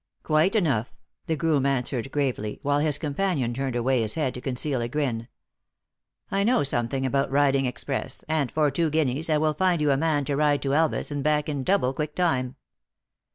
"Quite 0.23 0.55
enough," 0.55 0.95
the 1.27 1.35
groom 1.35 1.63
answered, 1.67 2.11
gravely, 2.11 2.57
while 2.63 2.79
his 2.79 2.97
companion 2.97 3.53
turned 3.53 3.75
away 3.75 4.01
his 4.01 4.15
head 4.15 4.33
to 4.33 4.41
conceal 4.41 4.81
a 4.81 4.87
grin." 4.89 5.27
I 6.31 6.43
know 6.43 6.63
something 6.63 7.05
about 7.05 7.29
riding 7.29 7.67
express, 7.67 8.25
and 8.27 8.51
for 8.51 8.71
two 8.71 8.89
guineas 8.89 9.29
I 9.29 9.37
will 9.37 9.53
find 9.53 9.79
you 9.79 9.91
a 9.91 9.97
man 9.97 10.25
to 10.25 10.35
ride 10.35 10.63
to 10.63 10.73
Elvas 10.73 11.11
and 11.11 11.23
back 11.23 11.47
in 11.47 11.63
double 11.63 11.93
quick 11.93 12.15
time." 12.15 12.55